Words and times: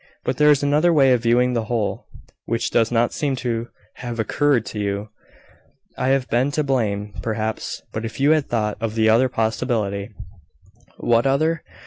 "But 0.23 0.37
there 0.37 0.49
is 0.49 0.63
another 0.63 0.91
way 0.91 1.13
of 1.13 1.21
viewing 1.21 1.53
the 1.53 1.65
whole, 1.65 2.07
which 2.45 2.71
does 2.71 2.91
not 2.91 3.13
seem 3.13 3.35
to 3.35 3.67
have 3.97 4.19
occurred 4.19 4.65
to 4.65 4.79
you. 4.79 5.09
I 5.95 6.07
have 6.07 6.27
been 6.27 6.49
to 6.53 6.63
blame, 6.63 7.13
perhaps; 7.21 7.83
but 7.93 8.03
if 8.03 8.19
you 8.19 8.31
had 8.31 8.49
thought 8.49 8.77
of 8.81 8.95
the 8.95 9.09
other 9.09 9.29
possibility" 9.29 10.09
"What 10.97 11.27
other? 11.27 11.61